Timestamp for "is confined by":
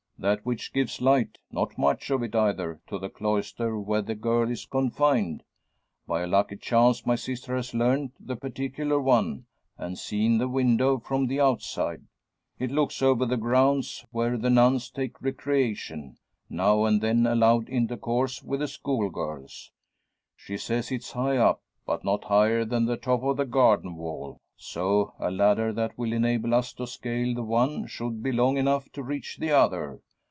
4.51-6.21